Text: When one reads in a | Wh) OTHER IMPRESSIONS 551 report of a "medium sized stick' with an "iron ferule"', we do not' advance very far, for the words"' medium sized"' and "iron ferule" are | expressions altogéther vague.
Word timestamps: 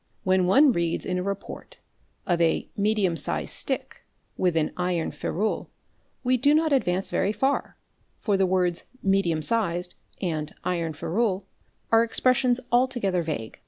When 0.23 0.47
one 0.47 0.71
reads 0.71 1.05
in 1.05 1.19
a 1.19 1.21
| 1.21 1.21
Wh) 1.21 1.27
OTHER 1.27 1.31
IMPRESSIONS 2.25 2.25
551 2.25 2.39
report 2.39 2.39
of 2.39 2.41
a 2.41 2.69
"medium 2.81 3.15
sized 3.15 3.49
stick' 3.53 4.01
with 4.35 4.57
an 4.57 4.71
"iron 4.75 5.11
ferule"', 5.11 5.69
we 6.23 6.37
do 6.37 6.55
not' 6.55 6.73
advance 6.73 7.11
very 7.11 7.31
far, 7.31 7.77
for 8.17 8.35
the 8.35 8.47
words"' 8.47 8.85
medium 9.13 9.43
sized"' 9.43 9.93
and 10.19 10.55
"iron 10.63 10.93
ferule" 10.93 11.45
are 11.91 12.03
| 12.03 12.03
expressions 12.03 12.59
altogéther 12.71 13.23
vague. 13.23 13.59